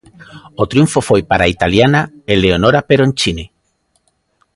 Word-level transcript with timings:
O 0.61 0.63
triunfo 0.71 0.99
foi 1.09 1.21
para 1.29 1.43
a 1.45 1.51
italiana 1.55 2.01
Eleonora 2.33 2.81
Peroncini. 2.89 3.45